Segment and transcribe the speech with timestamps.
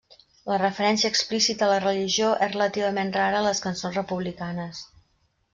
[0.51, 4.83] La referència explícita a la religió és relativament rara en les cançons republicanes.